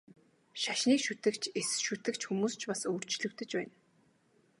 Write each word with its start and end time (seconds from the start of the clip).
Шашныг 0.61 0.99
шүтэгч, 1.05 1.43
эс 1.59 1.69
шүтэгч 1.85 2.21
хүмүүс 2.25 2.53
ч 2.59 2.61
бас 2.69 2.81
өөрчлөгдөж 2.91 3.51
байна. 3.57 3.73